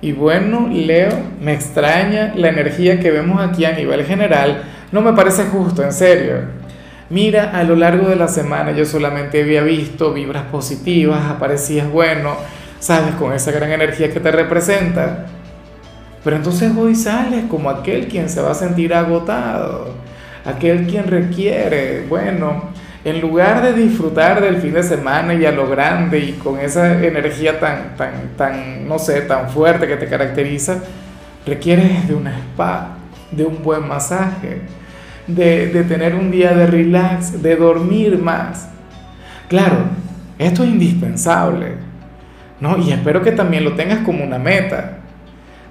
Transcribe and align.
Y 0.00 0.12
bueno, 0.12 0.68
Leo, 0.72 1.10
me 1.40 1.54
extraña 1.54 2.32
la 2.36 2.48
energía 2.48 3.00
que 3.00 3.10
vemos 3.10 3.40
aquí 3.40 3.64
a 3.64 3.72
nivel 3.72 4.04
general. 4.04 4.62
No 4.92 5.00
me 5.00 5.12
parece 5.12 5.44
justo, 5.44 5.82
en 5.82 5.92
serio. 5.92 6.36
Mira, 7.10 7.58
a 7.58 7.64
lo 7.64 7.74
largo 7.74 8.08
de 8.08 8.16
la 8.16 8.28
semana 8.28 8.72
yo 8.72 8.84
solamente 8.84 9.42
había 9.42 9.62
visto 9.62 10.12
vibras 10.12 10.44
positivas, 10.44 11.30
aparecías 11.30 11.90
bueno, 11.90 12.36
sabes, 12.78 13.14
con 13.14 13.32
esa 13.32 13.50
gran 13.50 13.72
energía 13.72 14.12
que 14.12 14.20
te 14.20 14.30
representa. 14.30 15.26
Pero 16.22 16.36
entonces 16.36 16.70
hoy 16.76 16.94
sales 16.94 17.46
como 17.48 17.70
aquel 17.70 18.08
quien 18.08 18.28
se 18.28 18.40
va 18.40 18.50
a 18.50 18.54
sentir 18.54 18.92
agotado, 18.94 19.94
aquel 20.44 20.86
quien 20.86 21.06
requiere, 21.06 22.04
bueno, 22.08 22.64
en 23.08 23.20
lugar 23.20 23.62
de 23.62 23.72
disfrutar 23.72 24.40
del 24.40 24.58
fin 24.58 24.72
de 24.72 24.82
semana 24.82 25.34
y 25.34 25.44
a 25.44 25.52
lo 25.52 25.68
grande 25.68 26.18
y 26.18 26.32
con 26.32 26.58
esa 26.58 27.02
energía 27.02 27.58
tan, 27.60 27.96
tan, 27.96 28.36
tan, 28.36 28.88
no 28.88 28.98
sé, 28.98 29.22
tan 29.22 29.48
fuerte 29.50 29.86
que 29.86 29.96
te 29.96 30.06
caracteriza, 30.06 30.82
requieres 31.46 32.08
de 32.08 32.14
una 32.14 32.36
spa, 32.38 32.96
de 33.30 33.44
un 33.44 33.62
buen 33.62 33.86
masaje, 33.86 34.62
de, 35.26 35.68
de 35.68 35.84
tener 35.84 36.14
un 36.14 36.30
día 36.30 36.52
de 36.52 36.66
relax, 36.66 37.42
de 37.42 37.56
dormir 37.56 38.18
más. 38.18 38.68
Claro, 39.48 39.76
esto 40.38 40.62
es 40.62 40.70
indispensable, 40.70 41.74
¿no? 42.60 42.78
Y 42.78 42.92
espero 42.92 43.22
que 43.22 43.32
también 43.32 43.64
lo 43.64 43.74
tengas 43.74 44.00
como 44.00 44.24
una 44.24 44.38
meta. 44.38 44.98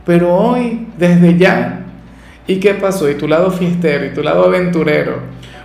Pero 0.06 0.34
hoy, 0.34 0.88
desde 0.98 1.38
ya, 1.38 1.82
¿y 2.48 2.60
qué 2.60 2.74
pasó? 2.74 3.10
¿Y 3.10 3.16
tu 3.16 3.28
lado 3.28 3.52
fiestero? 3.52 4.06
¿Y 4.06 4.14
tu 4.14 4.24
lado 4.24 4.46
aventurero? 4.46 5.20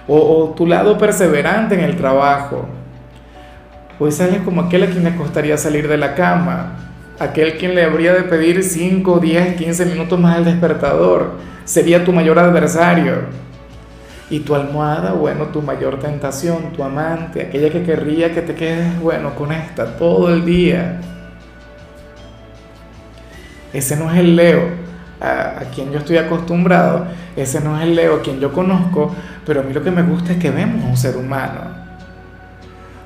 O, 0.08 0.52
tu 0.56 0.66
lado 0.66 0.98
perseverante 0.98 1.74
en 1.74 1.80
el 1.80 1.96
trabajo. 1.96 2.66
Hoy 3.98 4.10
sales 4.10 4.40
como 4.42 4.62
aquel 4.62 4.84
a 4.84 4.86
quien 4.86 5.04
le 5.04 5.14
costaría 5.16 5.56
salir 5.56 5.86
de 5.86 5.96
la 5.96 6.14
cama, 6.14 6.76
aquel 7.18 7.56
quien 7.56 7.74
le 7.74 7.84
habría 7.84 8.12
de 8.12 8.22
pedir 8.22 8.64
5, 8.64 9.20
10, 9.20 9.56
15 9.56 9.86
minutos 9.86 10.18
más 10.18 10.36
al 10.36 10.44
despertador, 10.44 11.32
sería 11.64 12.04
tu 12.04 12.12
mayor 12.12 12.38
adversario. 12.38 13.42
Y 14.30 14.40
tu 14.40 14.54
almohada, 14.54 15.12
bueno, 15.12 15.46
tu 15.46 15.60
mayor 15.60 15.98
tentación, 15.98 16.72
tu 16.74 16.82
amante, 16.82 17.42
aquella 17.42 17.70
que 17.70 17.82
querría 17.82 18.32
que 18.32 18.40
te 18.40 18.54
quedes, 18.54 18.98
bueno, 18.98 19.34
con 19.34 19.52
esta 19.52 19.96
todo 19.98 20.32
el 20.32 20.44
día. 20.44 21.00
Ese 23.74 23.94
no 23.96 24.10
es 24.10 24.18
el 24.18 24.34
Leo 24.34 24.62
a, 25.20 25.60
a 25.60 25.64
quien 25.74 25.92
yo 25.92 25.98
estoy 25.98 26.16
acostumbrado, 26.16 27.06
ese 27.36 27.60
no 27.60 27.76
es 27.76 27.84
el 27.84 27.94
Leo 27.94 28.16
a 28.16 28.22
quien 28.22 28.40
yo 28.40 28.52
conozco, 28.52 29.14
pero 29.46 29.60
a 29.60 29.62
mí 29.64 29.72
lo 29.72 29.82
que 29.82 29.90
me 29.90 30.02
gusta 30.02 30.32
es 30.32 30.38
que 30.38 30.50
vemos 30.50 30.84
a 30.84 30.88
un 30.88 30.96
ser 30.96 31.16
humano. 31.16 31.82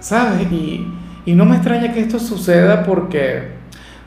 ¿Sabes? 0.00 0.50
Y, 0.52 0.86
y 1.24 1.32
no 1.34 1.44
me 1.44 1.56
extraña 1.56 1.92
que 1.92 2.00
esto 2.00 2.18
suceda 2.18 2.84
porque, 2.84 3.48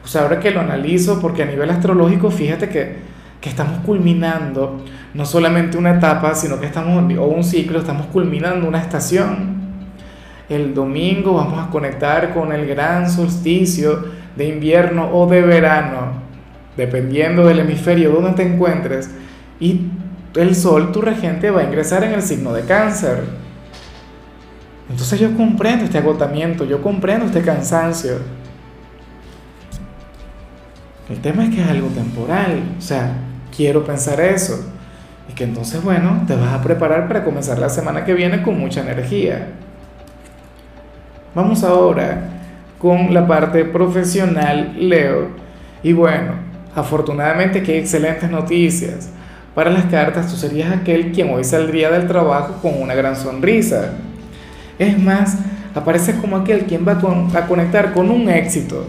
pues 0.02 0.16
ahora 0.16 0.40
que 0.40 0.52
lo 0.52 0.62
analizo, 0.62 1.20
porque 1.20 1.44
a 1.44 1.46
nivel 1.46 1.70
astrológico, 1.70 2.32
fíjate 2.32 2.70
que, 2.70 2.98
que 3.42 3.50
estamos 3.50 3.80
culminando 3.80 4.84
no 5.14 5.26
solamente 5.26 5.78
una 5.78 5.92
etapa, 5.92 6.36
sino 6.36 6.60
que 6.60 6.66
estamos, 6.68 7.04
o 7.18 7.26
un 7.26 7.44
ciclo, 7.44 7.80
estamos 7.80 8.08
culminando 8.08 8.68
una 8.68 8.80
estación. 8.80 9.58
El 10.48 10.74
domingo 10.74 11.34
vamos 11.34 11.68
a 11.68 11.70
conectar 11.70 12.34
con 12.34 12.52
el 12.52 12.66
gran 12.68 13.10
solsticio 13.10 14.06
de 14.36 14.48
invierno 14.48 15.10
o 15.12 15.28
de 15.28 15.42
verano, 15.42 16.14
dependiendo 16.78 17.46
del 17.46 17.60
hemisferio 17.60 18.12
donde 18.12 18.32
te 18.32 18.44
encuentres. 18.44 19.10
Y 19.60 19.88
el 20.36 20.56
sol, 20.56 20.92
tu 20.92 21.02
regente, 21.02 21.50
va 21.52 21.62
a 21.62 21.64
ingresar 21.64 22.04
en 22.04 22.14
el 22.14 22.22
signo 22.22 22.54
de 22.54 22.64
cáncer. 22.64 23.24
Entonces 24.90 25.20
yo 25.20 25.36
comprendo 25.36 25.86
este 25.86 25.98
agotamiento, 25.98 26.66
yo 26.66 26.82
comprendo 26.82 27.26
este 27.26 27.42
cansancio. 27.42 28.18
El 31.10 31.20
tema 31.22 31.44
es 31.46 31.56
que 31.56 31.62
es 31.62 31.68
algo 31.68 31.88
temporal, 31.88 32.62
o 32.78 32.82
sea, 32.82 33.14
quiero 33.56 33.84
pensar 33.84 34.20
eso. 34.20 34.72
Y 35.30 35.34
que 35.34 35.44
entonces, 35.44 35.84
bueno, 35.84 36.24
te 36.28 36.36
vas 36.36 36.54
a 36.54 36.62
preparar 36.62 37.08
para 37.08 37.24
comenzar 37.24 37.60
la 37.60 37.70
semana 37.70 38.04
que 38.04 38.14
viene 38.14 38.42
con 38.42 38.60
mucha 38.60 38.82
energía. 38.82 39.50
Vamos 41.36 41.64
ahora 41.64 42.30
con 42.80 43.14
la 43.14 43.28
parte 43.28 43.66
profesional, 43.66 44.76
Leo. 44.80 45.28
Y 45.84 45.94
bueno, 45.94 46.34
afortunadamente 46.76 47.62
que 47.62 47.74
hay 47.74 47.80
excelentes 47.80 48.30
noticias. 48.30 49.10
Para 49.56 49.72
las 49.72 49.86
cartas, 49.86 50.28
tú 50.28 50.36
serías 50.36 50.72
aquel 50.72 51.12
quien 51.12 51.34
hoy 51.34 51.44
saldría 51.44 51.90
del 51.90 52.08
trabajo 52.08 52.60
con 52.62 52.80
una 52.80 52.94
gran 52.94 53.16
sonrisa. 53.16 53.94
Es 54.78 54.98
más, 54.98 55.38
apareces 55.74 56.16
como 56.16 56.38
aquel 56.38 56.66
quien 56.66 56.88
va 56.88 57.00
a 57.34 57.48
conectar 57.48 57.94
con 57.94 58.12
un 58.12 58.30
éxito, 58.30 58.86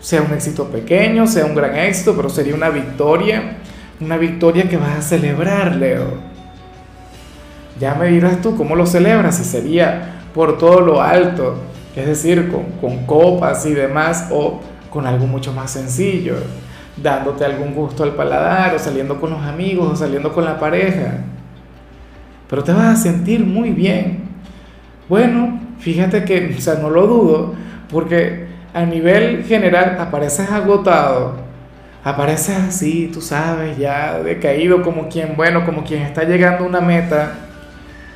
sea 0.00 0.22
un 0.22 0.32
éxito 0.34 0.68
pequeño, 0.68 1.26
sea 1.26 1.44
un 1.44 1.54
gran 1.54 1.76
éxito, 1.76 2.14
pero 2.16 2.28
sería 2.28 2.54
una 2.54 2.70
victoria, 2.70 3.58
una 4.00 4.16
victoria 4.16 4.68
que 4.68 4.76
vas 4.76 4.98
a 4.98 5.02
celebrar, 5.02 5.76
Leo. 5.76 6.30
Ya 7.78 7.94
me 7.94 8.08
dirás 8.08 8.42
tú 8.42 8.56
cómo 8.56 8.74
lo 8.74 8.86
celebras, 8.86 9.36
si 9.36 9.44
sería 9.44 10.24
por 10.34 10.58
todo 10.58 10.80
lo 10.80 11.00
alto, 11.00 11.56
es 11.94 12.06
decir, 12.06 12.50
con, 12.50 12.64
con 12.80 13.06
copas 13.06 13.64
y 13.64 13.72
demás, 13.72 14.26
o 14.30 14.60
con 14.90 15.06
algo 15.06 15.26
mucho 15.26 15.52
más 15.52 15.70
sencillo 15.70 16.36
dándote 17.02 17.44
algún 17.44 17.74
gusto 17.74 18.02
al 18.02 18.12
paladar 18.12 18.74
o 18.74 18.78
saliendo 18.78 19.20
con 19.20 19.30
los 19.30 19.42
amigos 19.42 19.92
o 19.92 19.96
saliendo 19.96 20.32
con 20.32 20.44
la 20.44 20.58
pareja. 20.58 21.24
Pero 22.48 22.64
te 22.64 22.72
vas 22.72 22.98
a 22.98 23.02
sentir 23.02 23.40
muy 23.40 23.70
bien. 23.70 24.24
Bueno, 25.08 25.60
fíjate 25.78 26.24
que, 26.24 26.54
o 26.58 26.60
sea, 26.60 26.74
no 26.74 26.90
lo 26.90 27.06
dudo, 27.06 27.54
porque 27.90 28.46
a 28.74 28.84
nivel 28.84 29.44
general 29.44 29.96
apareces 29.98 30.50
agotado, 30.50 31.34
apareces 32.04 32.56
así, 32.56 33.10
tú 33.12 33.20
sabes, 33.20 33.76
ya 33.78 34.20
decaído 34.20 34.82
como 34.82 35.08
quien, 35.08 35.36
bueno, 35.36 35.64
como 35.64 35.84
quien 35.84 36.02
está 36.02 36.24
llegando 36.24 36.64
a 36.64 36.68
una 36.68 36.80
meta. 36.80 37.32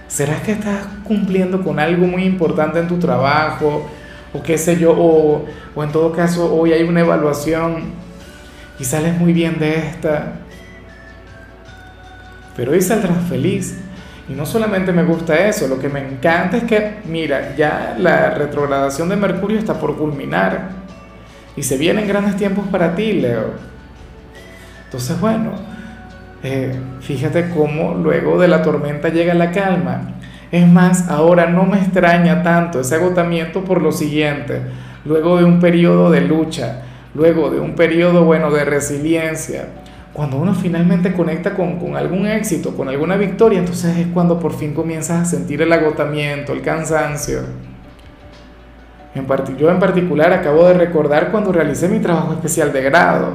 ¿Será 0.07 0.37
que 0.43 0.53
estás 0.53 0.87
cumpliendo 1.03 1.63
con 1.63 1.81
algo 1.81 2.07
muy 2.07 2.25
importante 2.25 2.79
en 2.79 2.87
tu 2.87 2.99
trabajo? 2.99 3.89
O 4.33 4.43
qué 4.43 4.59
sé 4.59 4.77
yo, 4.77 4.93
o, 4.93 5.45
o 5.75 5.85
en 5.85 5.91
todo 5.91 6.13
caso 6.13 6.55
hoy 6.55 6.73
hay 6.73 6.83
una 6.83 7.01
evaluación 7.01 8.04
y 8.79 8.85
sales 8.85 9.19
muy 9.19 9.33
bien 9.33 9.59
de 9.59 9.79
esta. 9.79 10.35
Pero 12.57 12.73
hoy 12.73 12.83
saldrás 12.83 13.29
feliz. 13.29 13.81
Y 14.29 14.33
no 14.33 14.47
solamente 14.47 14.91
me 14.93 15.03
gusta 15.03 15.37
eso, 15.47 15.69
lo 15.69 15.79
que 15.79 15.91
me 15.91 16.01
encanta 16.01 16.57
es 16.57 16.65
que, 16.65 17.01
mira, 17.05 17.55
ya 17.57 17.95
la 17.99 18.31
retrogradación 18.31 19.11
de 19.11 19.17
Mercurio 19.17 19.59
está 19.59 19.75
por 19.75 19.97
culminar. 19.97 20.71
Y 21.57 21.63
se 21.63 21.77
vienen 21.77 22.09
grandes 22.09 22.37
tiempos 22.37 22.67
para 22.69 22.95
ti, 22.95 23.13
Leo. 23.13 23.53
Entonces, 24.87 25.21
bueno, 25.21 25.53
eh, 26.43 26.75
fíjate 27.01 27.51
cómo 27.51 27.95
luego 27.95 28.41
de 28.41 28.49
la 28.49 28.63
tormenta 28.63 29.11
llega 29.11 29.35
la 29.35 29.51
calma. 29.51 30.15
Es 30.51 30.67
más, 30.67 31.09
ahora 31.11 31.47
no 31.47 31.65
me 31.65 31.79
extraña 31.79 32.43
tanto 32.43 32.81
ese 32.81 32.95
agotamiento 32.95 33.63
por 33.65 33.83
lo 33.83 33.93
siguiente. 33.93 34.63
Luego 35.05 35.37
de 35.37 35.45
un 35.45 35.61
periodo 35.61 36.11
de 36.11 36.23
lucha, 36.23 36.83
luego 37.15 37.51
de 37.51 37.61
un 37.61 37.75
periodo 37.75 38.25
bueno 38.25 38.51
de 38.51 38.65
resiliencia, 38.65 39.69
cuando 40.13 40.37
uno 40.37 40.55
finalmente 40.55 41.13
conecta 41.13 41.55
con, 41.55 41.97
algún 41.97 42.27
éxito, 42.27 42.77
con 42.77 42.89
alguna 42.89 43.17
victoria, 43.17 43.59
entonces 43.59 43.97
es 43.97 44.07
cuando 44.09 44.39
por 44.39 44.53
fin 44.53 44.73
comienzas 44.73 45.23
a 45.23 45.25
sentir 45.25 45.63
el 45.63 45.73
agotamiento, 45.73 46.53
el 46.53 46.63
cansancio. 46.63 47.41
En 49.15 49.27
yo 49.57 49.71
en 49.71 49.79
particular 49.79 50.33
acabo 50.33 50.67
de 50.67 50.75
recordar 50.75 51.31
cuando 51.31 51.53
realicé 51.53 51.89
mi 51.89 52.01
trabajo 52.01 52.33
especial 52.33 52.73
de 52.73 52.83
grado, 52.83 53.33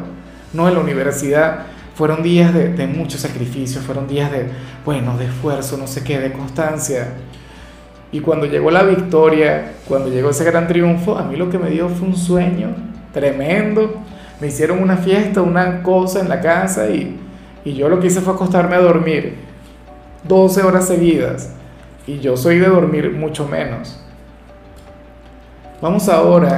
no 0.54 0.68
en 0.68 0.74
la 0.74 0.80
universidad, 0.81 1.66
fueron 1.96 2.24
días 2.24 2.54
de, 2.54 2.70
de 2.74 2.88
mucho 2.88 3.18
sacrificio, 3.18 3.81
fueron 3.81 4.08
días 4.08 4.31
de, 4.31 4.48
bueno, 4.86 5.18
de 5.18 5.26
esfuerzo, 5.26 5.78
no 5.78 5.88
sé 5.88 6.04
qué, 6.04 6.20
de 6.20 6.31
constancia. 6.31 7.10
Y 8.12 8.22
cuando 8.22 8.46
llegó 8.46 8.72
la 8.72 8.84
victoria, 8.84 9.74
cuando 9.88 10.10
llegó 10.10 10.30
ese 10.30 10.46
gran 10.46 10.68
triunfo, 10.68 11.18
a 11.18 11.24
mí 11.24 11.36
lo 11.36 11.50
que 11.50 11.60
me 11.60 11.70
dio 11.70 11.90
fue 11.90 12.08
un 12.08 12.16
sueño 12.16 12.89
tremendo. 13.14 13.96
Me 14.40 14.48
hicieron 14.48 14.82
una 14.82 14.98
fiesta, 14.98 15.42
una 15.42 15.84
cosa 15.84 16.20
en 16.22 16.30
la 16.30 16.40
casa 16.40 16.90
y, 16.90 17.20
y 17.66 17.74
yo 17.74 17.90
lo 17.90 18.00
que 18.00 18.08
hice 18.08 18.22
fue 18.22 18.34
acostarme 18.34 18.76
a 18.76 18.80
dormir 18.80 19.36
12 20.28 20.64
horas 20.64 20.88
seguidas. 20.88 21.52
Y 22.08 22.20
yo 22.20 22.38
soy 22.38 22.60
de 22.60 22.68
dormir 22.68 23.12
mucho 23.12 23.48
menos. 23.48 24.00
Vamos 25.82 26.10
ahora 26.10 26.56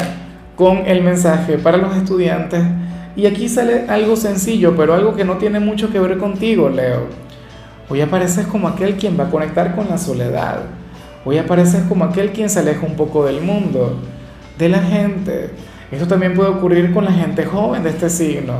con 0.55 0.77
el 0.87 1.03
mensaje 1.03 1.57
para 1.57 1.77
los 1.77 1.95
estudiantes 1.95 2.61
Y 3.15 3.25
aquí 3.25 3.49
sale 3.49 3.85
algo 3.87 4.15
sencillo, 4.15 4.75
pero 4.75 4.93
algo 4.93 5.15
que 5.15 5.25
no 5.25 5.37
tiene 5.37 5.59
mucho 5.59 5.91
que 5.91 5.99
ver 5.99 6.17
contigo, 6.17 6.69
Leo. 6.69 7.07
Hoy 7.89 7.99
apareces 7.99 8.47
como 8.47 8.69
aquel 8.69 8.95
quien 8.95 9.19
va 9.19 9.25
a 9.25 9.29
conectar 9.29 9.75
con 9.75 9.89
la 9.89 9.97
soledad. 9.97 10.61
Hoy 11.25 11.37
apareces 11.37 11.83
como 11.83 12.05
aquel 12.05 12.31
quien 12.31 12.49
se 12.49 12.59
aleja 12.59 12.85
un 12.85 12.95
poco 12.95 13.25
del 13.25 13.41
mundo, 13.41 13.99
de 14.57 14.69
la 14.69 14.79
gente. 14.79 15.49
Esto 15.91 16.07
también 16.07 16.33
puede 16.33 16.49
ocurrir 16.49 16.93
con 16.93 17.03
la 17.03 17.11
gente 17.11 17.45
joven 17.45 17.83
de 17.83 17.89
este 17.89 18.09
signo, 18.09 18.53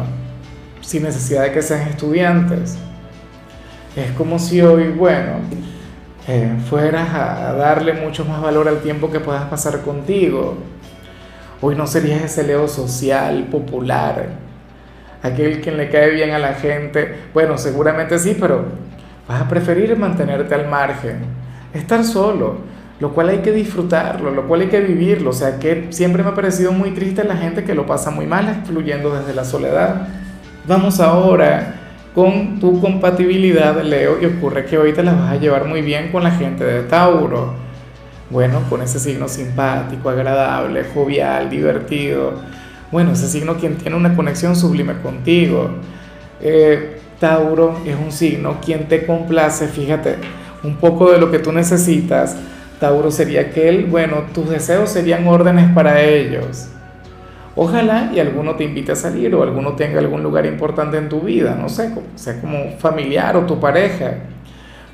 sin 0.81 1.03
necesidad 1.03 1.43
de 1.43 1.53
que 1.53 1.61
sean 1.61 1.87
estudiantes. 1.87 2.77
Es 3.95 4.11
como 4.11 4.37
si 4.37 4.61
hoy, 4.61 4.89
bueno, 4.89 5.35
eh, 6.27 6.57
fueras 6.69 7.13
a 7.13 7.53
darle 7.53 7.93
mucho 7.93 8.25
más 8.25 8.41
valor 8.41 8.67
al 8.67 8.81
tiempo 8.81 9.09
que 9.09 9.21
puedas 9.21 9.45
pasar 9.45 9.81
contigo. 9.81 10.57
Hoy 11.61 11.75
no 11.75 11.87
serías 11.87 12.21
ese 12.21 12.43
Leo 12.43 12.67
social, 12.67 13.47
popular, 13.51 14.29
aquel 15.23 15.61
quien 15.61 15.77
le 15.77 15.89
cae 15.89 16.09
bien 16.09 16.31
a 16.31 16.39
la 16.39 16.55
gente. 16.55 17.15
Bueno, 17.33 17.57
seguramente 17.57 18.19
sí, 18.19 18.35
pero 18.37 18.65
vas 19.27 19.41
a 19.41 19.47
preferir 19.47 19.95
mantenerte 19.95 20.53
al 20.53 20.67
margen, 20.67 21.19
estar 21.73 22.03
solo, 22.03 22.57
lo 23.01 23.15
cual 23.15 23.29
hay 23.29 23.39
que 23.39 23.51
disfrutarlo, 23.51 24.29
lo 24.29 24.47
cual 24.47 24.61
hay 24.61 24.67
que 24.67 24.79
vivirlo. 24.79 25.31
O 25.31 25.33
sea, 25.33 25.57
que 25.57 25.87
siempre 25.89 26.23
me 26.23 26.29
ha 26.29 26.35
parecido 26.35 26.71
muy 26.71 26.91
triste 26.91 27.23
la 27.23 27.35
gente 27.35 27.63
que 27.63 27.73
lo 27.73 27.87
pasa 27.87 28.11
muy 28.11 28.27
mal, 28.27 28.47
excluyendo 28.47 29.11
desde 29.13 29.33
la 29.33 29.43
soledad. 29.43 30.07
Vamos 30.67 30.99
ahora 30.99 31.79
con 32.13 32.59
tu 32.59 32.79
compatibilidad, 32.79 33.81
Leo, 33.81 34.21
y 34.21 34.25
ocurre 34.25 34.65
que 34.65 34.77
hoy 34.77 34.93
te 34.93 35.01
las 35.01 35.17
vas 35.17 35.31
a 35.31 35.35
llevar 35.37 35.65
muy 35.65 35.81
bien 35.81 36.11
con 36.11 36.23
la 36.23 36.29
gente 36.29 36.63
de 36.63 36.83
Tauro. 36.83 37.55
Bueno, 38.29 38.61
con 38.69 38.83
ese 38.83 38.99
signo 38.99 39.27
simpático, 39.27 40.07
agradable, 40.07 40.83
jovial, 40.93 41.49
divertido. 41.49 42.33
Bueno, 42.91 43.13
ese 43.13 43.27
signo 43.27 43.55
quien 43.55 43.77
tiene 43.77 43.97
una 43.97 44.15
conexión 44.15 44.55
sublime 44.55 45.01
contigo. 45.01 45.71
Eh, 46.39 46.99
Tauro 47.19 47.79
es 47.83 47.95
un 47.95 48.11
signo 48.11 48.57
quien 48.63 48.87
te 48.87 49.07
complace, 49.07 49.67
fíjate, 49.67 50.17
un 50.63 50.75
poco 50.75 51.11
de 51.11 51.17
lo 51.17 51.31
que 51.31 51.39
tú 51.39 51.51
necesitas. 51.51 52.37
Tauro 52.81 53.11
sería 53.11 53.41
aquel, 53.41 53.85
bueno, 53.85 54.23
tus 54.33 54.49
deseos 54.49 54.89
serían 54.89 55.27
órdenes 55.27 55.71
para 55.71 56.01
ellos. 56.01 56.67
Ojalá 57.55 58.11
y 58.11 58.19
alguno 58.19 58.55
te 58.55 58.63
invite 58.63 58.93
a 58.93 58.95
salir 58.95 59.35
o 59.35 59.43
alguno 59.43 59.73
tenga 59.73 59.99
algún 59.99 60.23
lugar 60.23 60.47
importante 60.47 60.97
en 60.97 61.07
tu 61.07 61.21
vida, 61.21 61.55
no 61.55 61.69
sé, 61.69 61.93
sea 62.15 62.41
como 62.41 62.71
familiar 62.79 63.37
o 63.37 63.45
tu 63.45 63.59
pareja. 63.59 64.15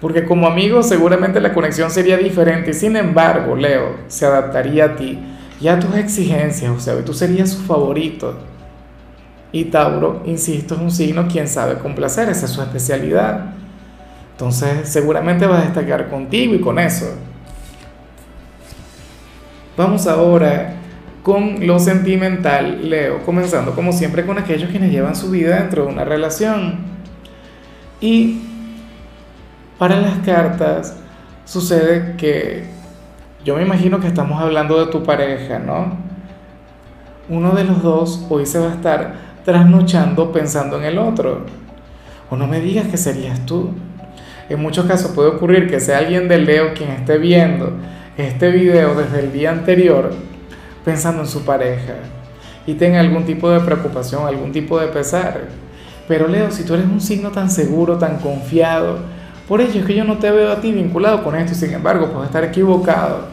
Porque 0.01 0.25
como 0.25 0.48
amigo 0.48 0.84
seguramente 0.84 1.39
la 1.39 1.54
conexión 1.54 1.89
sería 1.89 2.18
diferente 2.18 2.72
y 2.72 2.74
sin 2.74 2.98
embargo, 2.98 3.56
Leo, 3.56 3.95
se 4.10 4.25
adaptaría 4.25 4.83
a 4.83 4.95
ti 4.98 5.18
y 5.62 5.69
a 5.69 5.80
tus 5.80 5.95
exigencias, 5.95 6.69
o 6.69 6.81
sea, 6.81 7.06
tú 7.06 7.13
serías 7.13 7.51
su 7.51 7.62
favorito. 7.62 8.38
Y 9.54 9.63
Tauro, 9.63 10.24
insisto, 10.25 10.75
es 10.75 10.81
un 10.81 10.92
signo 10.92 11.30
quien 11.30 11.48
sabe 11.48 11.75
complacer, 11.75 12.28
esa 12.28 12.48
es 12.48 12.51
su 12.51 12.62
especialidad. 12.62 13.45
Entonces 14.31 14.90
seguramente 14.90 15.48
va 15.48 15.60
a 15.60 15.63
destacar 15.63 16.10
contigo 16.10 16.54
y 16.54 16.60
con 16.60 16.80
eso. 16.80 17.16
Vamos 19.78 20.08
ahora 20.08 20.74
con 21.22 21.68
lo 21.68 21.78
sentimental, 21.78 22.90
Leo, 22.90 23.24
comenzando 23.24 23.76
como 23.76 23.92
siempre 23.92 24.26
con 24.26 24.40
aquellos 24.40 24.72
quienes 24.72 24.92
llevan 24.92 25.16
su 25.16 25.30
vida 25.30 25.60
dentro 25.60 25.86
de 25.86 25.94
una 25.94 26.04
relación. 26.04 26.80
Y 28.02 28.42
para 29.78 30.02
las 30.02 30.18
cartas 30.26 30.98
sucede 31.46 32.16
que 32.18 32.64
yo 33.46 33.56
me 33.56 33.62
imagino 33.62 34.00
que 34.00 34.08
estamos 34.08 34.42
hablando 34.42 34.84
de 34.84 34.92
tu 34.92 35.04
pareja, 35.04 35.60
¿no? 35.60 35.96
Uno 37.30 37.52
de 37.52 37.64
los 37.64 37.84
dos 37.84 38.26
hoy 38.32 38.48
se 38.48 38.58
va 38.58 38.72
a 38.72 38.74
estar 38.74 39.14
trasnochando 39.46 40.32
pensando 40.32 40.80
en 40.80 40.86
el 40.86 40.98
otro. 40.98 41.46
O 42.32 42.36
no 42.36 42.48
me 42.48 42.62
digas 42.62 42.88
que 42.88 42.98
serías 42.98 43.46
tú. 43.46 43.76
En 44.50 44.60
muchos 44.60 44.88
casos 44.88 45.12
puede 45.12 45.30
ocurrir 45.30 45.70
que 45.70 45.80
sea 45.80 46.00
alguien 46.00 46.28
de 46.28 46.40
Leo 46.40 46.74
quien 46.74 46.90
esté 46.90 47.20
viendo 47.20 47.74
este 48.18 48.50
video 48.50 48.96
desde 48.96 49.19
el 49.19 49.31
día 49.31 49.52
anterior 49.52 50.12
pensando 50.84 51.22
en 51.22 51.28
su 51.28 51.46
pareja 51.46 51.94
y 52.66 52.74
tenga 52.74 53.00
algún 53.00 53.25
tipo 53.25 53.50
de 53.50 53.60
preocupación, 53.60 54.25
algún 54.25 54.52
tipo 54.52 54.80
de 54.80 54.88
pesar. 54.88 55.42
Pero 56.08 56.28
Leo, 56.28 56.50
si 56.50 56.64
tú 56.64 56.74
eres 56.74 56.88
un 56.88 57.00
signo 57.00 57.31
tan 57.31 57.52
seguro, 57.52 57.98
tan 57.98 58.18
confiado, 58.18 58.98
por 59.48 59.62
ello 59.62 59.81
es 59.81 59.86
que 59.86 59.96
yo 59.96 60.04
no 60.04 60.18
te 60.18 60.31
veo 60.31 60.52
a 60.52 60.60
ti 60.60 60.72
vinculado 60.72 61.24
con 61.24 61.36
esto 61.36 61.54
y 61.54 61.56
sin 61.56 61.74
embargo 61.74 62.08
puedo 62.08 62.24
estar 62.24 62.44
equivocado 62.44 63.28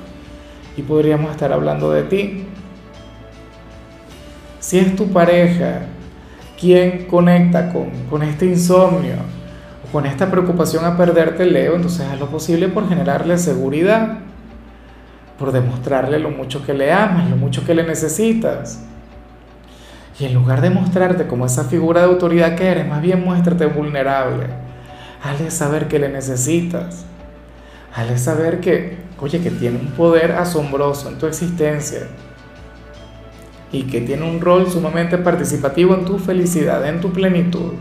y 0.76 0.82
podríamos 0.82 1.30
estar 1.30 1.52
hablando 1.52 1.90
de 1.90 2.02
ti. 2.02 2.44
Si 4.60 4.78
es 4.78 4.94
tu 4.94 5.10
pareja 5.12 5.86
quien 6.60 7.06
conecta 7.06 7.72
con, 7.72 7.90
con 8.10 8.22
este 8.22 8.46
insomnio 8.46 9.16
o 9.86 9.92
con 9.92 10.04
esta 10.04 10.30
preocupación 10.30 10.84
a 10.84 10.96
perderte, 10.96 11.46
Leo, 11.46 11.76
entonces 11.76 12.06
haz 12.06 12.20
lo 12.20 12.26
posible 12.26 12.68
por 12.68 12.88
generarle 12.88 13.38
seguridad 13.38 14.18
por 15.38 15.52
demostrarle 15.52 16.18
lo 16.18 16.30
mucho 16.30 16.64
que 16.64 16.74
le 16.74 16.92
amas, 16.92 17.28
lo 17.28 17.36
mucho 17.36 17.64
que 17.64 17.74
le 17.74 17.82
necesitas. 17.84 18.80
Y 20.18 20.26
en 20.26 20.34
lugar 20.34 20.60
de 20.60 20.70
mostrarte 20.70 21.26
como 21.26 21.46
esa 21.46 21.64
figura 21.64 22.02
de 22.02 22.06
autoridad 22.06 22.54
que 22.54 22.66
eres, 22.66 22.86
más 22.86 23.02
bien 23.02 23.24
muéstrate 23.24 23.66
vulnerable. 23.66 24.46
Hazle 25.22 25.50
saber 25.50 25.88
que 25.88 25.98
le 25.98 26.08
necesitas. 26.08 27.04
Hazle 27.92 28.18
saber 28.18 28.60
que, 28.60 28.98
oye, 29.20 29.40
que 29.40 29.50
tiene 29.50 29.78
un 29.78 29.88
poder 29.88 30.32
asombroso 30.32 31.08
en 31.08 31.18
tu 31.18 31.26
existencia. 31.26 32.06
Y 33.72 33.84
que 33.84 34.02
tiene 34.02 34.28
un 34.30 34.40
rol 34.40 34.70
sumamente 34.70 35.18
participativo 35.18 35.94
en 35.94 36.04
tu 36.04 36.18
felicidad, 36.18 36.86
en 36.86 37.00
tu 37.00 37.12
plenitud. 37.12 37.72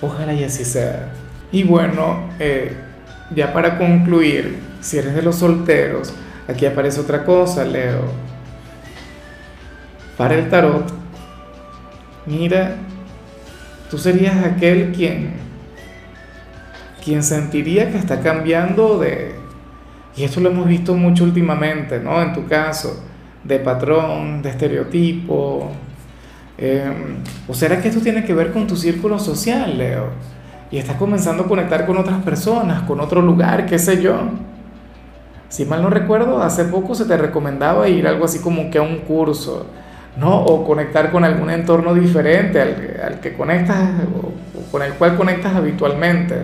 Ojalá 0.00 0.32
y 0.32 0.44
así 0.44 0.64
sea. 0.64 1.12
Y 1.52 1.64
bueno, 1.64 2.30
eh, 2.38 2.74
ya 3.34 3.52
para 3.52 3.76
concluir, 3.76 4.58
si 4.84 4.98
eres 4.98 5.14
de 5.14 5.22
los 5.22 5.36
solteros, 5.36 6.12
aquí 6.46 6.66
aparece 6.66 7.00
otra 7.00 7.24
cosa, 7.24 7.64
Leo. 7.64 8.02
Para 10.18 10.34
el 10.34 10.50
tarot, 10.50 10.92
mira, 12.26 12.76
tú 13.90 13.96
serías 13.96 14.44
aquel 14.44 14.92
quien, 14.92 15.32
quien 17.02 17.22
sentiría 17.22 17.90
que 17.90 17.96
está 17.96 18.20
cambiando 18.20 18.98
de, 18.98 19.34
y 20.14 20.24
esto 20.24 20.40
lo 20.40 20.50
hemos 20.50 20.68
visto 20.68 20.94
mucho 20.94 21.24
últimamente, 21.24 21.98
¿no? 21.98 22.20
En 22.20 22.34
tu 22.34 22.46
caso, 22.46 23.02
de 23.42 23.58
patrón, 23.60 24.42
de 24.42 24.50
estereotipo. 24.50 25.72
Em, 26.58 27.16
¿O 27.48 27.54
será 27.54 27.80
que 27.80 27.88
esto 27.88 28.02
tiene 28.02 28.22
que 28.22 28.34
ver 28.34 28.52
con 28.52 28.66
tu 28.66 28.76
círculo 28.76 29.18
social, 29.18 29.78
Leo? 29.78 30.10
Y 30.70 30.76
estás 30.76 30.96
comenzando 30.96 31.44
a 31.44 31.48
conectar 31.48 31.86
con 31.86 31.96
otras 31.96 32.22
personas, 32.22 32.82
con 32.82 33.00
otro 33.00 33.22
lugar, 33.22 33.64
qué 33.64 33.78
sé 33.78 34.02
yo. 34.02 34.28
Si 35.48 35.64
mal 35.64 35.82
no 35.82 35.90
recuerdo, 35.90 36.42
hace 36.42 36.64
poco 36.64 36.94
se 36.94 37.04
te 37.04 37.16
recomendaba 37.16 37.88
ir 37.88 38.06
algo 38.06 38.24
así 38.24 38.40
como 38.40 38.70
que 38.70 38.78
a 38.78 38.82
un 38.82 38.98
curso, 38.98 39.66
¿no? 40.16 40.44
O 40.44 40.64
conectar 40.64 41.12
con 41.12 41.24
algún 41.24 41.50
entorno 41.50 41.94
diferente 41.94 42.60
al, 42.60 43.20
que 43.20 43.34
conectas 43.34 43.78
o, 44.14 44.70
con 44.70 44.82
el 44.82 44.94
cual 44.94 45.16
conectas 45.16 45.54
habitualmente. 45.54 46.36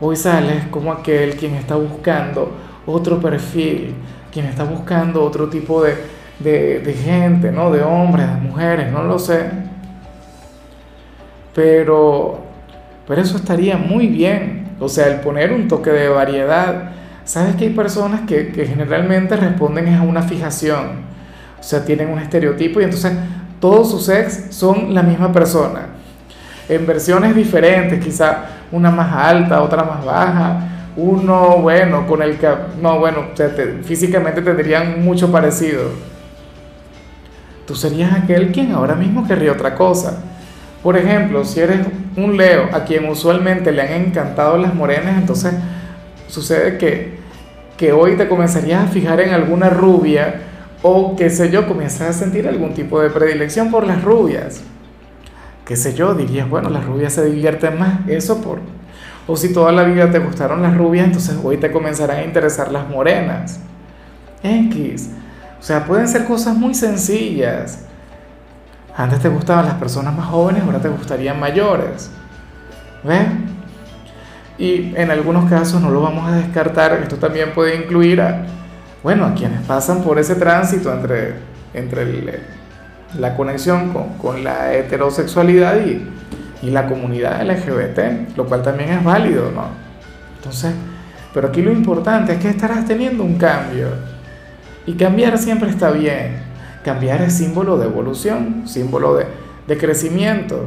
Hoy 0.00 0.16
sales 0.16 0.64
como 0.70 0.92
aquel 0.92 1.36
quien 1.36 1.54
está 1.54 1.74
buscando 1.76 2.52
otro 2.86 3.20
perfil, 3.20 3.94
quien 4.32 4.46
está 4.46 4.64
buscando 4.64 5.22
otro 5.22 5.48
tipo 5.48 5.82
de, 5.82 5.96
de 6.38 6.94
gente, 6.94 7.50
¿no? 7.50 7.70
De 7.70 7.82
hombres, 7.82 8.26
de 8.26 8.40
mujeres, 8.40 8.92
no 8.92 9.02
lo 9.02 9.18
sé. 9.18 9.50
Pero, 11.56 12.38
pero 13.08 13.22
eso 13.22 13.38
estaría 13.38 13.78
muy 13.78 14.08
bien. 14.08 14.76
O 14.78 14.90
sea, 14.90 15.06
el 15.06 15.20
poner 15.20 15.52
un 15.52 15.68
toque 15.68 15.90
de 15.90 16.10
variedad 16.10 16.92
Sabes 17.26 17.56
que 17.56 17.64
hay 17.64 17.70
personas 17.70 18.20
que, 18.20 18.52
generalmente 18.54 19.36
responden 19.36 19.92
a 19.92 20.02
una 20.02 20.22
fijación, 20.22 21.00
o 21.58 21.62
sea, 21.62 21.84
tienen 21.84 22.08
un 22.08 22.20
estereotipo 22.20 22.80
y 22.80 22.84
entonces 22.84 23.14
todos 23.58 23.90
sus 23.90 24.08
ex 24.08 24.54
son 24.54 24.94
la 24.94 25.02
misma 25.02 25.32
persona, 25.32 25.88
en 26.68 26.86
versiones 26.86 27.34
diferentes, 27.34 28.02
quizá 28.02 28.44
una 28.70 28.92
más 28.92 29.12
alta, 29.12 29.60
otra 29.60 29.82
más 29.82 30.04
baja, 30.04 30.68
uno, 30.96 31.58
bueno, 31.58 32.06
con 32.06 32.22
el 32.22 32.38
que, 32.38 32.48
no, 32.80 33.00
bueno, 33.00 33.30
físicamente 33.82 34.40
tendrían 34.40 35.04
mucho 35.04 35.32
parecido. 35.32 35.82
Tú 37.66 37.74
serías 37.74 38.12
aquel 38.12 38.52
quien 38.52 38.70
ahora 38.70 38.94
mismo 38.94 39.26
querría 39.26 39.50
otra 39.50 39.74
cosa. 39.74 40.22
Por 40.80 40.96
ejemplo, 40.96 41.44
si 41.44 41.58
eres 41.58 41.80
un 42.16 42.36
Leo 42.36 42.68
a 42.72 42.84
quien 42.84 43.08
usualmente 43.08 43.72
le 43.72 43.82
han 43.82 43.92
encantado 44.06 44.56
las 44.58 44.72
morenas, 44.72 45.18
entonces 45.18 45.54
sucede 46.28 46.78
que 46.78 47.15
que 47.76 47.92
hoy 47.92 48.16
te 48.16 48.28
comenzarías 48.28 48.84
a 48.84 48.88
fijar 48.88 49.20
en 49.20 49.34
alguna 49.34 49.70
rubia 49.70 50.42
o 50.82 51.16
qué 51.16 51.30
sé 51.30 51.50
yo, 51.50 51.66
comienzas 51.66 52.08
a 52.08 52.12
sentir 52.12 52.46
algún 52.46 52.74
tipo 52.74 53.00
de 53.00 53.10
predilección 53.10 53.70
por 53.70 53.86
las 53.86 54.02
rubias. 54.02 54.62
Qué 55.64 55.74
sé 55.74 55.94
yo, 55.94 56.14
dirías, 56.14 56.48
bueno, 56.48 56.70
las 56.70 56.84
rubias 56.84 57.12
se 57.12 57.24
divierten 57.24 57.78
más, 57.78 58.08
eso 58.08 58.40
por... 58.40 58.60
O 59.26 59.36
si 59.36 59.52
toda 59.52 59.72
la 59.72 59.82
vida 59.82 60.08
te 60.10 60.20
gustaron 60.20 60.62
las 60.62 60.76
rubias, 60.76 61.06
entonces 61.06 61.36
hoy 61.42 61.56
te 61.56 61.72
comenzarán 61.72 62.18
a 62.18 62.22
interesar 62.22 62.70
las 62.70 62.88
morenas. 62.88 63.58
X. 64.44 65.10
O 65.58 65.62
sea, 65.62 65.84
pueden 65.84 66.06
ser 66.06 66.24
cosas 66.24 66.54
muy 66.54 66.74
sencillas. 66.74 67.80
Antes 68.96 69.18
te 69.18 69.28
gustaban 69.28 69.66
las 69.66 69.74
personas 69.74 70.14
más 70.14 70.26
jóvenes, 70.26 70.62
ahora 70.62 70.80
te 70.80 70.88
gustarían 70.88 71.40
mayores. 71.40 72.10
¿Ves? 73.02 73.26
Y 74.58 74.94
en 74.96 75.10
algunos 75.10 75.50
casos 75.50 75.82
no 75.82 75.90
lo 75.90 76.00
vamos 76.00 76.28
a 76.28 76.36
descartar, 76.36 76.94
esto 77.02 77.16
también 77.16 77.52
puede 77.52 77.76
incluir 77.76 78.20
a, 78.20 78.46
bueno, 79.02 79.26
a 79.26 79.34
quienes 79.34 79.60
pasan 79.62 80.02
por 80.02 80.18
ese 80.18 80.34
tránsito 80.34 80.92
entre, 80.92 81.34
entre 81.74 82.40
la 83.18 83.36
conexión 83.36 83.92
con, 83.92 84.14
con, 84.14 84.42
la 84.42 84.74
heterosexualidad 84.74 85.76
y, 85.84 86.08
y 86.62 86.70
la 86.70 86.86
comunidad 86.86 87.42
LGBT, 87.46 88.36
lo 88.36 88.46
cual 88.46 88.62
también 88.62 88.90
es 88.90 89.04
válido, 89.04 89.50
¿no? 89.52 89.66
Entonces, 90.38 90.72
pero 91.34 91.48
aquí 91.48 91.60
lo 91.60 91.70
importante 91.70 92.32
es 92.32 92.38
que 92.38 92.48
estarás 92.48 92.86
teniendo 92.86 93.22
un 93.22 93.36
cambio. 93.36 93.88
Y 94.86 94.94
cambiar 94.94 95.36
siempre 95.36 95.68
está 95.68 95.90
bien. 95.90 96.38
Cambiar 96.82 97.20
es 97.20 97.34
símbolo 97.34 97.76
de 97.76 97.86
evolución, 97.86 98.62
símbolo 98.66 99.16
de, 99.16 99.26
de 99.66 99.76
crecimiento. 99.76 100.66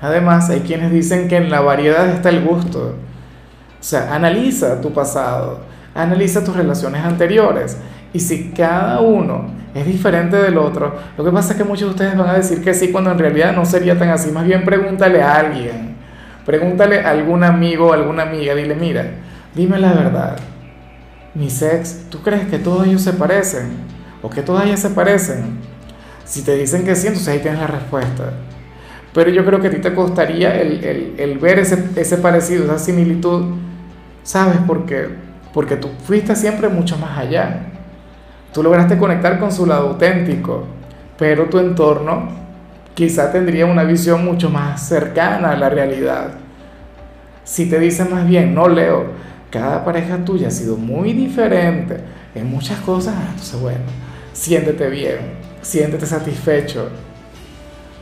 Además, 0.00 0.48
hay 0.50 0.60
quienes 0.60 0.90
dicen 0.92 1.28
que 1.28 1.36
en 1.36 1.50
la 1.50 1.60
variedad 1.60 2.08
está 2.08 2.30
el 2.30 2.42
gusto. 2.44 2.94
O 3.80 3.82
sea, 3.82 4.14
analiza 4.14 4.80
tu 4.80 4.92
pasado, 4.92 5.60
analiza 5.94 6.44
tus 6.44 6.56
relaciones 6.56 7.04
anteriores. 7.04 7.76
Y 8.12 8.20
si 8.20 8.50
cada 8.50 9.00
uno 9.00 9.46
es 9.74 9.86
diferente 9.86 10.36
del 10.36 10.58
otro, 10.58 10.94
lo 11.16 11.24
que 11.24 11.30
pasa 11.30 11.52
es 11.52 11.58
que 11.58 11.64
muchos 11.64 11.88
de 11.88 11.90
ustedes 11.90 12.16
van 12.16 12.28
a 12.28 12.34
decir 12.34 12.62
que 12.62 12.74
sí 12.74 12.90
cuando 12.90 13.12
en 13.12 13.18
realidad 13.18 13.54
no 13.54 13.64
sería 13.64 13.98
tan 13.98 14.10
así. 14.10 14.30
Más 14.30 14.44
bien 14.44 14.64
pregúntale 14.64 15.22
a 15.22 15.36
alguien. 15.36 15.96
Pregúntale 16.44 17.00
a 17.00 17.10
algún 17.10 17.44
amigo 17.44 17.88
o 17.88 17.92
alguna 17.92 18.22
amiga. 18.24 18.54
Dile, 18.54 18.74
mira, 18.74 19.04
dime 19.54 19.78
la 19.78 19.92
verdad. 19.92 20.36
Mi 21.34 21.48
sex, 21.48 22.06
¿tú 22.10 22.22
crees 22.22 22.48
que 22.48 22.58
todos 22.58 22.86
ellos 22.86 23.02
se 23.02 23.12
parecen? 23.12 23.70
¿O 24.22 24.28
que 24.28 24.42
todas 24.42 24.66
ellas 24.66 24.80
se 24.80 24.90
parecen? 24.90 25.58
Si 26.24 26.42
te 26.42 26.56
dicen 26.56 26.84
que 26.84 26.96
sí, 26.96 27.06
entonces 27.06 27.28
ahí 27.32 27.38
tienes 27.40 27.60
la 27.60 27.68
respuesta. 27.68 28.32
Pero 29.12 29.30
yo 29.30 29.44
creo 29.44 29.60
que 29.60 29.68
a 29.68 29.70
ti 29.70 29.78
te 29.78 29.92
costaría 29.92 30.60
el, 30.60 31.14
el, 31.18 31.38
ver 31.38 31.58
ese, 31.58 31.90
ese, 31.96 32.16
parecido, 32.18 32.64
esa 32.64 32.78
similitud, 32.78 33.56
¿sabes? 34.22 34.58
Porque, 34.66 35.08
porque 35.52 35.76
tú 35.76 35.88
fuiste 36.04 36.36
siempre 36.36 36.68
mucho 36.68 36.96
más 36.96 37.18
allá. 37.18 37.66
Tú 38.52 38.62
lograste 38.62 38.98
conectar 38.98 39.38
con 39.40 39.50
su 39.50 39.66
lado 39.66 39.88
auténtico, 39.88 40.64
pero 41.18 41.46
tu 41.46 41.58
entorno 41.58 42.28
quizá 42.94 43.32
tendría 43.32 43.66
una 43.66 43.82
visión 43.82 44.24
mucho 44.24 44.48
más 44.48 44.86
cercana 44.86 45.52
a 45.52 45.56
la 45.56 45.68
realidad. 45.68 46.34
Si 47.44 47.68
te 47.68 47.78
dicen 47.78 48.10
más 48.10 48.26
bien, 48.26 48.54
no 48.54 48.68
Leo, 48.68 49.06
cada 49.50 49.84
pareja 49.84 50.24
tuya 50.24 50.48
ha 50.48 50.52
sido 50.52 50.76
muy 50.76 51.12
diferente 51.12 51.98
en 52.34 52.48
muchas 52.48 52.78
cosas, 52.80 53.14
entonces 53.28 53.60
bueno, 53.60 53.80
siéntete 54.32 54.88
bien, 54.88 55.18
siéntete 55.62 56.06
satisfecho, 56.06 56.90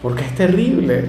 porque 0.03 0.25
es 0.25 0.35
terrible 0.35 1.05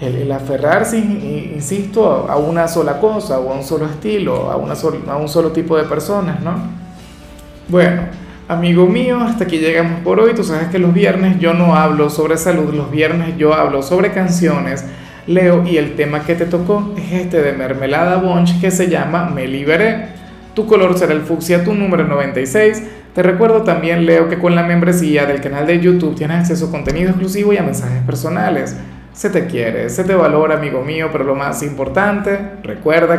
el, 0.00 0.16
el 0.16 0.32
aferrarse, 0.32 0.98
insisto, 0.98 2.26
a 2.28 2.36
una 2.36 2.66
sola 2.68 2.98
cosa 2.98 3.38
o 3.38 3.52
a 3.52 3.56
un 3.56 3.62
solo 3.62 3.86
estilo, 3.86 4.50
a, 4.50 4.56
una 4.56 4.74
a 5.08 5.16
un 5.16 5.28
solo 5.28 5.50
tipo 5.52 5.76
de 5.76 5.84
personas, 5.84 6.40
¿no? 6.40 6.54
Bueno, 7.68 8.02
amigo 8.48 8.86
mío, 8.86 9.20
hasta 9.20 9.44
aquí 9.44 9.58
llegamos 9.58 10.00
por 10.00 10.18
hoy. 10.18 10.34
Tú 10.34 10.42
sabes 10.42 10.68
que 10.68 10.78
los 10.78 10.92
viernes 10.92 11.38
yo 11.38 11.54
no 11.54 11.76
hablo 11.76 12.10
sobre 12.10 12.36
salud, 12.36 12.72
los 12.72 12.90
viernes 12.90 13.36
yo 13.36 13.54
hablo 13.54 13.82
sobre 13.82 14.12
canciones. 14.12 14.84
Leo, 15.26 15.64
y 15.66 15.76
el 15.76 15.94
tema 15.94 16.24
que 16.24 16.34
te 16.34 16.46
tocó 16.46 16.94
es 16.96 17.12
este 17.12 17.42
de 17.42 17.52
Mermelada 17.52 18.16
Bunch 18.16 18.60
que 18.60 18.70
se 18.70 18.88
llama 18.88 19.30
Me 19.32 19.46
Liberé. 19.46 20.08
Tu 20.54 20.66
color 20.66 20.98
será 20.98 21.12
el 21.12 21.20
fucsia, 21.20 21.62
tu 21.62 21.74
número 21.74 22.04
96. 22.04 22.82
Te 23.14 23.24
recuerdo 23.24 23.62
también, 23.62 24.06
Leo, 24.06 24.28
que 24.28 24.38
con 24.38 24.54
la 24.54 24.62
membresía 24.62 25.26
del 25.26 25.40
canal 25.40 25.66
de 25.66 25.80
YouTube 25.80 26.14
tienes 26.14 26.38
acceso 26.38 26.66
a 26.66 26.70
contenido 26.70 27.10
exclusivo 27.10 27.52
y 27.52 27.56
a 27.56 27.62
mensajes 27.62 28.02
personales. 28.04 28.76
Se 29.12 29.30
te 29.30 29.46
quiere, 29.46 29.90
se 29.90 30.04
te 30.04 30.14
valora, 30.14 30.54
amigo 30.54 30.82
mío, 30.82 31.08
pero 31.10 31.24
lo 31.24 31.34
más 31.34 31.64
importante, 31.64 32.38
recuerda 32.62 33.18